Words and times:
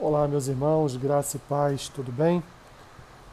Olá, 0.00 0.28
meus 0.28 0.46
irmãos, 0.46 0.94
graça 0.96 1.38
e 1.38 1.40
paz, 1.40 1.88
tudo 1.88 2.12
bem? 2.12 2.40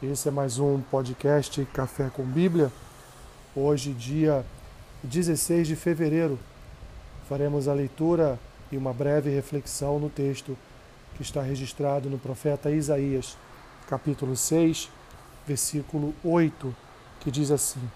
Esse 0.02 0.26
é 0.26 0.32
mais 0.32 0.58
um 0.58 0.80
podcast 0.80 1.64
Café 1.66 2.10
com 2.12 2.24
Bíblia. 2.24 2.72
Hoje, 3.54 3.92
dia 3.92 4.44
16 5.04 5.68
de 5.68 5.76
fevereiro, 5.76 6.36
faremos 7.28 7.68
a 7.68 7.72
leitura 7.72 8.36
e 8.72 8.76
uma 8.76 8.92
breve 8.92 9.30
reflexão 9.30 10.00
no 10.00 10.10
texto 10.10 10.58
que 11.14 11.22
está 11.22 11.40
registrado 11.40 12.10
no 12.10 12.18
profeta 12.18 12.68
Isaías, 12.68 13.38
capítulo 13.88 14.34
6, 14.34 14.90
versículo 15.46 16.12
8, 16.24 16.74
que 17.20 17.30
diz 17.30 17.52
assim: 17.52 17.88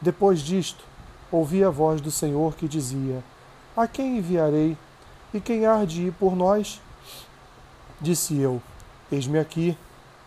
Depois 0.00 0.38
disto, 0.38 0.84
ouvi 1.28 1.64
a 1.64 1.70
voz 1.70 2.00
do 2.00 2.12
Senhor 2.12 2.54
que 2.54 2.68
dizia: 2.68 3.20
A 3.76 3.88
quem 3.88 4.18
enviarei? 4.18 4.76
E 5.34 5.40
quem 5.40 5.66
há 5.66 5.84
de 5.84 6.02
ir 6.02 6.12
por 6.12 6.36
nós? 6.36 6.80
Disse 8.00 8.38
eu: 8.38 8.60
Eis-me 9.10 9.38
aqui, 9.38 9.76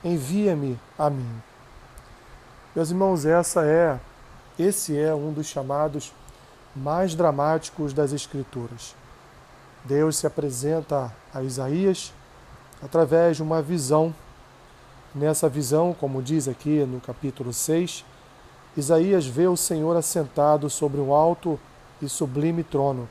envia-me 0.03 0.79
a 0.97 1.07
mim. 1.07 1.41
Meus 2.75 2.89
irmãos, 2.89 3.25
essa 3.25 3.63
é, 3.63 3.99
esse 4.57 4.97
é 4.97 5.13
um 5.13 5.31
dos 5.31 5.45
chamados 5.45 6.11
mais 6.75 7.13
dramáticos 7.13 7.93
das 7.93 8.11
Escrituras. 8.11 8.95
Deus 9.85 10.17
se 10.17 10.25
apresenta 10.25 11.13
a 11.31 11.43
Isaías 11.43 12.11
através 12.81 13.37
de 13.37 13.43
uma 13.43 13.61
visão. 13.61 14.15
Nessa 15.13 15.47
visão, 15.47 15.95
como 15.97 16.23
diz 16.23 16.47
aqui 16.47 16.83
no 16.85 16.99
capítulo 16.99 17.53
6, 17.53 18.03
Isaías 18.77 19.27
vê 19.27 19.47
o 19.47 19.57
Senhor 19.57 19.95
assentado 19.95 20.69
sobre 20.71 20.99
um 20.99 21.13
alto 21.13 21.59
e 22.01 22.09
sublime 22.09 22.63
trono. 22.63 23.07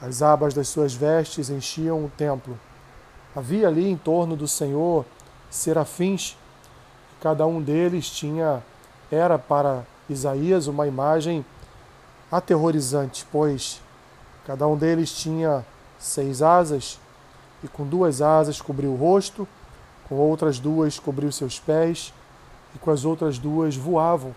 As 0.00 0.20
abas 0.20 0.52
das 0.52 0.68
suas 0.68 0.92
vestes 0.92 1.48
enchiam 1.48 2.04
o 2.04 2.10
templo 2.10 2.58
Havia 3.34 3.68
ali 3.68 3.88
em 3.88 3.96
torno 3.96 4.34
do 4.36 4.48
Senhor 4.48 5.04
serafins, 5.48 6.36
cada 7.20 7.46
um 7.46 7.60
deles 7.60 8.10
tinha 8.10 8.62
era 9.10 9.38
para 9.38 9.84
Isaías 10.08 10.66
uma 10.66 10.86
imagem 10.86 11.44
aterrorizante, 12.30 13.26
pois 13.30 13.80
cada 14.44 14.66
um 14.66 14.76
deles 14.76 15.12
tinha 15.12 15.64
seis 15.98 16.42
asas 16.42 16.98
e 17.62 17.68
com 17.68 17.86
duas 17.86 18.22
asas 18.22 18.60
cobriu 18.60 18.92
o 18.92 18.96
rosto, 18.96 19.46
com 20.08 20.16
outras 20.16 20.58
duas 20.58 20.98
cobriu 20.98 21.30
seus 21.30 21.58
pés 21.58 22.12
e 22.74 22.78
com 22.78 22.90
as 22.90 23.04
outras 23.04 23.38
duas 23.38 23.76
voavam. 23.76 24.34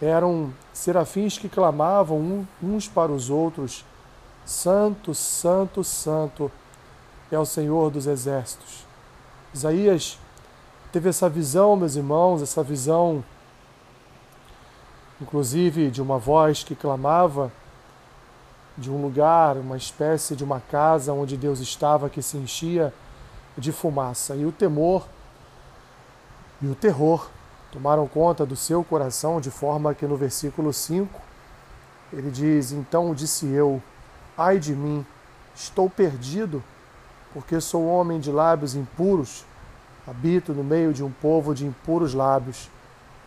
Eram 0.00 0.52
serafins 0.72 1.36
que 1.36 1.48
clamavam 1.48 2.46
uns 2.62 2.86
para 2.86 3.10
os 3.10 3.30
outros: 3.30 3.84
Santo, 4.44 5.14
Santo, 5.14 5.82
Santo 5.82 6.50
é 7.30 7.38
o 7.38 7.44
Senhor 7.44 7.90
dos 7.90 8.06
exércitos. 8.06 8.86
Isaías 9.52 10.18
teve 10.92 11.08
essa 11.08 11.28
visão, 11.28 11.76
meus 11.76 11.96
irmãos, 11.96 12.42
essa 12.42 12.62
visão, 12.62 13.24
inclusive 15.20 15.90
de 15.90 16.00
uma 16.00 16.18
voz 16.18 16.62
que 16.62 16.74
clamava 16.74 17.52
de 18.76 18.90
um 18.90 19.02
lugar, 19.02 19.56
uma 19.56 19.76
espécie 19.76 20.36
de 20.36 20.44
uma 20.44 20.60
casa 20.60 21.12
onde 21.12 21.36
Deus 21.36 21.60
estava 21.60 22.08
que 22.08 22.22
se 22.22 22.36
enchia 22.36 22.94
de 23.56 23.72
fumaça. 23.72 24.36
E 24.36 24.46
o 24.46 24.52
temor 24.52 25.06
e 26.62 26.66
o 26.66 26.74
terror 26.74 27.28
tomaram 27.72 28.06
conta 28.06 28.46
do 28.46 28.56
seu 28.56 28.82
coração, 28.82 29.40
de 29.40 29.50
forma 29.50 29.94
que 29.94 30.06
no 30.06 30.16
versículo 30.16 30.72
5 30.72 31.20
ele 32.12 32.30
diz: 32.30 32.72
Então 32.72 33.14
disse 33.14 33.46
eu, 33.46 33.82
ai 34.36 34.58
de 34.58 34.74
mim, 34.74 35.04
estou 35.54 35.90
perdido 35.90 36.62
porque 37.32 37.60
sou 37.60 37.86
homem 37.86 38.18
de 38.18 38.30
lábios 38.30 38.74
impuros, 38.74 39.44
habito 40.06 40.52
no 40.52 40.64
meio 40.64 40.92
de 40.92 41.04
um 41.04 41.10
povo 41.10 41.54
de 41.54 41.66
impuros 41.66 42.14
lábios, 42.14 42.70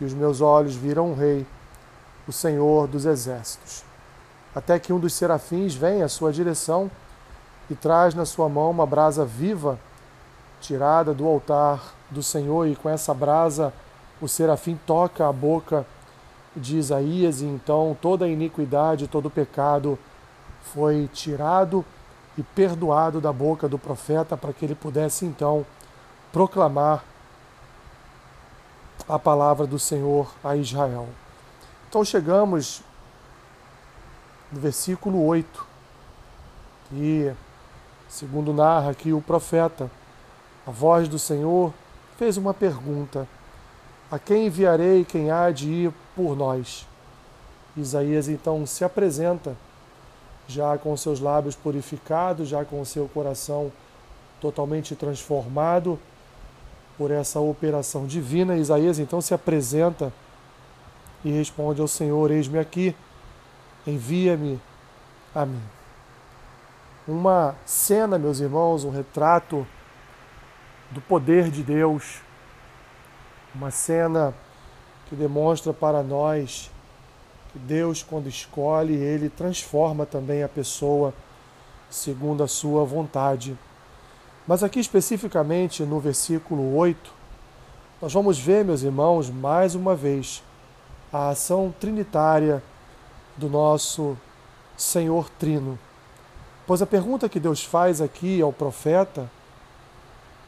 e 0.00 0.04
os 0.04 0.12
meus 0.12 0.40
olhos 0.40 0.74
viram 0.74 1.12
o 1.12 1.14
Rei, 1.14 1.46
o 2.26 2.32
Senhor 2.32 2.88
dos 2.88 3.04
Exércitos. 3.04 3.84
Até 4.54 4.78
que 4.78 4.92
um 4.92 4.98
dos 4.98 5.14
serafins 5.14 5.74
vem 5.74 6.02
à 6.02 6.08
sua 6.08 6.32
direção 6.32 6.90
e 7.70 7.74
traz 7.74 8.14
na 8.14 8.26
sua 8.26 8.48
mão 8.48 8.70
uma 8.70 8.86
brasa 8.86 9.24
viva, 9.24 9.78
tirada 10.60 11.14
do 11.14 11.26
altar 11.26 11.94
do 12.10 12.22
Senhor, 12.22 12.66
e 12.66 12.76
com 12.76 12.88
essa 12.88 13.14
brasa 13.14 13.72
o 14.20 14.28
serafim 14.28 14.78
toca 14.86 15.28
a 15.28 15.32
boca 15.32 15.86
de 16.54 16.76
Isaías, 16.76 17.40
e 17.40 17.46
então 17.46 17.96
toda 18.00 18.24
a 18.24 18.28
iniquidade, 18.28 19.08
todo 19.08 19.26
o 19.26 19.30
pecado 19.30 19.98
foi 20.62 21.08
tirado 21.12 21.84
e 22.36 22.42
perdoado 22.42 23.20
da 23.20 23.32
boca 23.32 23.68
do 23.68 23.78
profeta 23.78 24.36
para 24.36 24.52
que 24.52 24.64
ele 24.64 24.74
pudesse 24.74 25.24
então 25.24 25.66
proclamar 26.32 27.04
a 29.08 29.18
palavra 29.18 29.66
do 29.66 29.78
Senhor 29.78 30.32
a 30.42 30.56
Israel. 30.56 31.08
Então 31.88 32.04
chegamos 32.04 32.82
no 34.50 34.60
versículo 34.60 35.24
8, 35.24 35.66
e 36.92 37.32
segundo 38.08 38.52
narra 38.52 38.90
aqui 38.90 39.12
o 39.12 39.20
profeta, 39.20 39.90
a 40.66 40.70
voz 40.70 41.08
do 41.08 41.18
Senhor 41.18 41.72
fez 42.16 42.36
uma 42.36 42.54
pergunta: 42.54 43.26
A 44.10 44.18
quem 44.18 44.46
enviarei 44.46 45.04
quem 45.04 45.30
há 45.30 45.50
de 45.50 45.68
ir 45.68 45.94
por 46.14 46.36
nós? 46.36 46.86
Isaías 47.76 48.28
então 48.28 48.66
se 48.66 48.84
apresenta 48.84 49.56
já 50.48 50.76
com 50.78 50.96
seus 50.96 51.20
lábios 51.20 51.54
purificados, 51.54 52.48
já 52.48 52.64
com 52.64 52.84
seu 52.84 53.08
coração 53.08 53.72
totalmente 54.40 54.96
transformado 54.96 55.98
por 56.98 57.10
essa 57.10 57.40
operação 57.40 58.06
divina. 58.06 58.56
Isaías 58.56 58.98
então 58.98 59.20
se 59.20 59.32
apresenta 59.32 60.12
e 61.24 61.30
responde 61.30 61.80
ao 61.80 61.88
Senhor: 61.88 62.30
Eis-me 62.30 62.58
aqui, 62.58 62.94
envia-me 63.86 64.60
a 65.34 65.46
mim. 65.46 65.62
Uma 67.06 67.54
cena, 67.64 68.18
meus 68.18 68.40
irmãos, 68.40 68.84
um 68.84 68.90
retrato 68.90 69.66
do 70.90 71.00
poder 71.00 71.50
de 71.50 71.62
Deus, 71.62 72.20
uma 73.54 73.70
cena 73.70 74.34
que 75.08 75.16
demonstra 75.16 75.72
para 75.72 76.02
nós 76.02 76.70
Deus, 77.54 78.02
quando 78.02 78.28
escolhe, 78.28 78.94
ele 78.94 79.28
transforma 79.28 80.06
também 80.06 80.42
a 80.42 80.48
pessoa 80.48 81.12
segundo 81.90 82.42
a 82.42 82.48
sua 82.48 82.84
vontade. 82.84 83.56
Mas 84.46 84.62
aqui 84.62 84.80
especificamente 84.80 85.82
no 85.84 86.00
versículo 86.00 86.74
8, 86.76 87.12
nós 88.00 88.12
vamos 88.12 88.38
ver, 88.38 88.64
meus 88.64 88.82
irmãos, 88.82 89.30
mais 89.30 89.74
uma 89.74 89.94
vez, 89.94 90.42
a 91.12 91.28
ação 91.28 91.72
trinitária 91.78 92.62
do 93.36 93.48
nosso 93.48 94.16
Senhor 94.76 95.28
Trino. 95.38 95.78
Pois 96.66 96.80
a 96.82 96.86
pergunta 96.86 97.28
que 97.28 97.38
Deus 97.38 97.62
faz 97.62 98.00
aqui 98.00 98.40
ao 98.40 98.52
profeta 98.52 99.30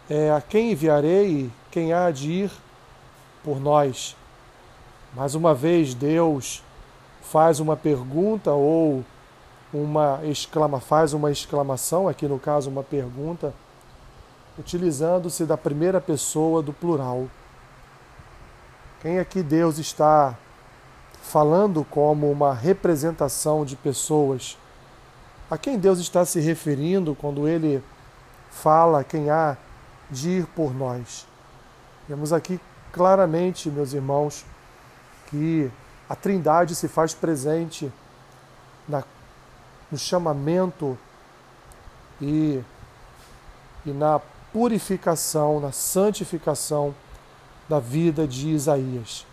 é: 0.08 0.32
a 0.32 0.40
quem 0.40 0.72
enviarei, 0.72 1.50
quem 1.70 1.92
há 1.92 2.10
de 2.10 2.30
ir 2.32 2.50
por 3.44 3.60
nós? 3.60 4.16
Mais 5.14 5.36
uma 5.36 5.54
vez, 5.54 5.94
Deus 5.94 6.63
faz 7.24 7.58
uma 7.58 7.76
pergunta 7.76 8.52
ou 8.52 9.04
uma 9.72 10.20
exclama, 10.24 10.78
faz 10.78 11.12
uma 11.12 11.32
exclamação, 11.32 12.06
aqui 12.06 12.28
no 12.28 12.38
caso 12.38 12.70
uma 12.70 12.84
pergunta, 12.84 13.52
utilizando-se 14.56 15.44
da 15.44 15.56
primeira 15.56 16.00
pessoa 16.00 16.62
do 16.62 16.72
plural. 16.72 17.26
Quem 19.02 19.18
aqui 19.18 19.42
Deus 19.42 19.78
está 19.78 20.36
falando 21.22 21.84
como 21.84 22.30
uma 22.30 22.54
representação 22.54 23.64
de 23.64 23.74
pessoas? 23.74 24.56
A 25.50 25.58
quem 25.58 25.78
Deus 25.78 25.98
está 25.98 26.24
se 26.24 26.38
referindo 26.40 27.14
quando 27.14 27.48
ele 27.48 27.82
fala 28.50 29.02
quem 29.02 29.30
há 29.30 29.56
de 30.10 30.30
ir 30.30 30.46
por 30.46 30.72
nós? 30.72 31.26
Vemos 32.08 32.32
aqui 32.32 32.60
claramente, 32.92 33.68
meus 33.68 33.92
irmãos, 33.92 34.44
que 35.26 35.70
a 36.08 36.14
Trindade 36.14 36.74
se 36.74 36.88
faz 36.88 37.14
presente 37.14 37.90
na, 38.88 39.02
no 39.90 39.98
chamamento 39.98 40.98
e, 42.20 42.62
e 43.86 43.90
na 43.90 44.20
purificação, 44.52 45.60
na 45.60 45.72
santificação 45.72 46.94
da 47.68 47.80
vida 47.80 48.26
de 48.26 48.50
Isaías. 48.50 49.26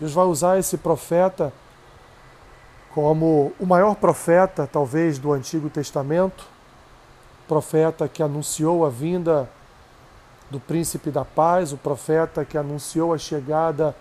Deus 0.00 0.12
vai 0.12 0.24
usar 0.24 0.58
esse 0.58 0.78
profeta 0.78 1.52
como 2.92 3.52
o 3.58 3.66
maior 3.66 3.96
profeta, 3.96 4.68
talvez, 4.70 5.18
do 5.18 5.32
Antigo 5.32 5.68
Testamento, 5.68 6.46
profeta 7.48 8.08
que 8.08 8.22
anunciou 8.22 8.86
a 8.86 8.88
vinda 8.88 9.50
do 10.48 10.60
príncipe 10.60 11.10
da 11.10 11.24
paz, 11.24 11.72
o 11.72 11.76
profeta 11.76 12.44
que 12.44 12.56
anunciou 12.56 13.12
a 13.12 13.18
chegada 13.18 13.94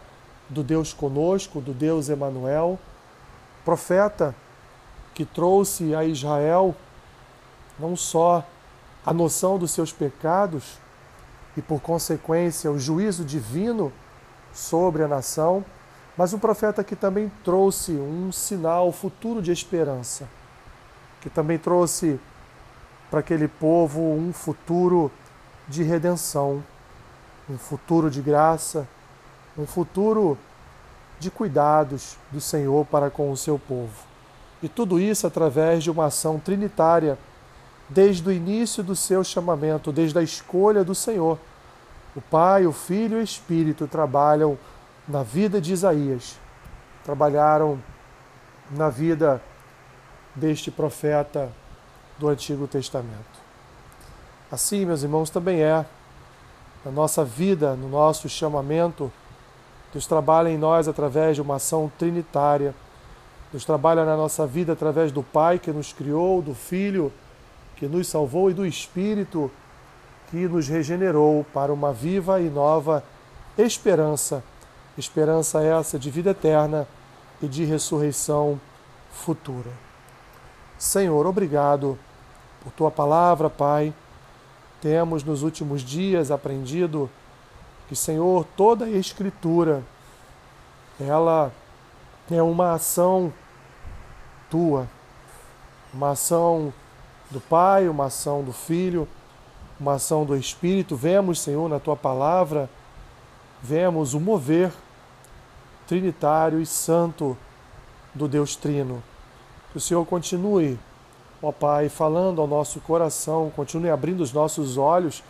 do 0.49 0.63
Deus 0.63 0.93
conosco, 0.93 1.61
do 1.61 1.73
Deus 1.73 2.09
Emanuel, 2.09 2.79
profeta 3.63 4.35
que 5.13 5.25
trouxe 5.25 5.95
a 5.95 6.03
Israel 6.03 6.75
não 7.79 7.95
só 7.95 8.45
a 9.05 9.13
noção 9.13 9.57
dos 9.57 9.71
seus 9.71 9.91
pecados, 9.91 10.77
e, 11.55 11.61
por 11.61 11.81
consequência, 11.81 12.71
o 12.71 12.79
juízo 12.79 13.23
divino 13.23 13.91
sobre 14.53 15.03
a 15.03 15.07
nação, 15.07 15.63
mas 16.17 16.33
um 16.33 16.39
profeta 16.39 16.83
que 16.83 16.95
também 16.95 17.31
trouxe 17.43 17.91
um 17.91 18.31
sinal 18.31 18.91
futuro 18.91 19.41
de 19.41 19.51
esperança, 19.51 20.27
que 21.21 21.29
também 21.29 21.57
trouxe 21.57 22.19
para 23.09 23.19
aquele 23.19 23.47
povo 23.47 24.01
um 24.01 24.33
futuro 24.33 25.11
de 25.67 25.83
redenção, 25.83 26.63
um 27.49 27.57
futuro 27.57 28.09
de 28.09 28.21
graça, 28.21 28.87
um 29.57 29.65
futuro 29.65 30.38
de 31.19 31.29
cuidados 31.29 32.17
do 32.31 32.41
Senhor 32.41 32.85
para 32.85 33.09
com 33.09 33.31
o 33.31 33.38
seu 33.38 33.57
povo. 33.57 33.94
E 34.61 34.67
tudo 34.67 35.00
isso 35.00 35.27
através 35.27 35.83
de 35.83 35.91
uma 35.91 36.05
ação 36.05 36.39
trinitária 36.39 37.17
desde 37.89 38.27
o 38.27 38.31
início 38.31 38.83
do 38.83 38.95
seu 38.95 39.23
chamamento, 39.23 39.91
desde 39.91 40.17
a 40.17 40.21
escolha 40.21 40.83
do 40.83 40.95
Senhor. 40.95 41.38
O 42.15 42.21
Pai, 42.21 42.65
o 42.65 42.71
Filho 42.71 43.17
e 43.17 43.21
o 43.21 43.23
Espírito 43.23 43.88
trabalham 43.88 44.57
na 45.07 45.23
vida 45.23 45.59
de 45.59 45.73
Isaías, 45.73 46.39
trabalharam 47.03 47.79
na 48.71 48.89
vida 48.89 49.41
deste 50.35 50.71
profeta 50.71 51.51
do 52.17 52.29
Antigo 52.29 52.67
Testamento. 52.67 53.44
Assim, 54.51 54.85
meus 54.85 55.03
irmãos, 55.03 55.29
também 55.29 55.61
é 55.61 55.85
na 56.85 56.91
nossa 56.91 57.25
vida, 57.25 57.75
no 57.75 57.89
nosso 57.89 58.29
chamamento. 58.29 59.11
Deus 59.93 60.07
trabalha 60.07 60.49
em 60.49 60.57
nós 60.57 60.87
através 60.87 61.35
de 61.35 61.41
uma 61.41 61.55
ação 61.55 61.89
trinitária. 61.97 62.73
Deus 63.51 63.63
trabalha 63.63 64.03
na 64.03 64.17
nossa 64.17 64.45
vida 64.47 64.73
através 64.73 65.11
do 65.11 65.21
Pai 65.21 65.59
que 65.59 65.71
nos 65.71 65.93
criou, 65.93 66.41
do 66.41 66.55
Filho 66.55 67.13
que 67.75 67.87
nos 67.87 68.07
salvou 68.07 68.49
e 68.49 68.53
do 68.53 68.65
Espírito 68.65 69.51
que 70.29 70.47
nos 70.47 70.67
regenerou 70.67 71.45
para 71.53 71.71
uma 71.71 71.91
viva 71.91 72.39
e 72.41 72.49
nova 72.49 73.03
esperança. 73.57 74.43
Esperança 74.97 75.61
essa 75.61 75.99
de 75.99 76.09
vida 76.09 76.31
eterna 76.31 76.87
e 77.41 77.47
de 77.47 77.65
ressurreição 77.65 78.59
futura. 79.11 79.69
Senhor, 80.77 81.25
obrigado 81.25 81.97
por 82.63 82.71
tua 82.71 82.89
palavra, 82.89 83.49
Pai. 83.49 83.93
Temos 84.81 85.23
nos 85.23 85.43
últimos 85.43 85.81
dias 85.81 86.31
aprendido 86.31 87.09
que, 87.88 87.95
Senhor, 87.95 88.45
toda 88.56 88.85
a 88.85 88.89
Escritura, 88.89 89.83
ela 91.00 91.51
é 92.31 92.41
uma 92.41 92.74
ação 92.74 93.33
tua, 94.50 94.88
uma 95.94 96.12
ação 96.12 96.74
do 97.30 97.41
Pai, 97.41 97.89
uma 97.89 98.06
ação 98.06 98.44
do 98.44 98.53
Filho, 98.53 99.07
uma 99.80 99.94
ação 99.94 100.24
do 100.25 100.35
Espírito. 100.35 100.95
Vemos, 100.95 101.39
Senhor, 101.39 101.68
na 101.68 101.80
tua 101.80 101.95
palavra, 101.95 102.69
vemos 103.62 104.13
o 104.13 104.19
mover 104.19 104.71
trinitário 105.88 106.62
e 106.62 106.65
santo 106.65 107.38
do 108.13 108.27
Deus 108.27 108.56
Trino. 108.56 109.03
Que 109.71 109.77
o 109.77 109.81
Senhor 109.81 110.06
continue, 110.06 110.79
ó 111.41 111.51
Pai, 111.51 111.89
falando 111.89 112.39
ao 112.39 112.47
nosso 112.47 112.79
coração, 112.79 113.51
continue 113.56 113.89
abrindo 113.89 114.21
os 114.21 114.31
nossos 114.31 114.77
olhos 114.77 115.24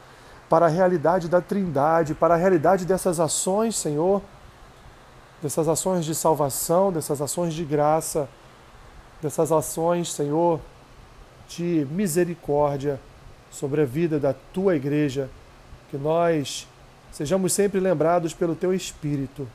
para 0.50 0.68
a 0.68 0.70
realidade 0.70 1.28
da 1.28 1.42
Trindade, 1.42 2.14
para 2.14 2.36
a 2.36 2.38
realidade 2.38 2.86
dessas 2.86 3.20
ações, 3.20 3.76
Senhor, 3.76 4.22
dessas 5.42 5.68
ações 5.68 6.06
de 6.06 6.16
salvação, 6.16 6.92
dessas 6.92 7.22
ações 7.22 7.54
de 7.54 7.66
graça, 7.66 8.30
dessas 9.22 9.52
ações, 9.52 10.12
Senhor, 10.12 10.60
de 11.48 11.88
misericórdia 11.92 13.00
sobre 13.52 13.82
a 13.82 13.86
vida 13.86 14.20
da 14.20 14.34
tua 14.54 14.76
igreja, 14.76 15.30
que 15.90 15.98
nós 15.98 16.68
sejamos 17.12 17.54
sempre 17.54 17.80
lembrados 17.80 18.34
pelo 18.34 18.56
teu 18.56 18.74
Espírito, 18.74 19.48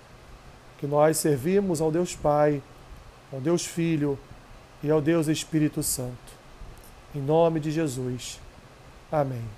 que 0.78 0.86
nós 0.86 1.16
servimos 1.16 1.80
ao 1.80 1.90
Deus 1.90 2.14
Pai, 2.14 2.62
ao 3.32 3.40
Deus 3.40 3.64
Filho 3.64 4.18
e 4.82 4.90
ao 4.90 5.00
Deus 5.00 5.26
Espírito 5.26 5.82
Santo. 5.82 6.38
Em 7.14 7.20
nome 7.20 7.58
de 7.58 7.70
Jesus. 7.70 8.38
Amém. 9.10 9.57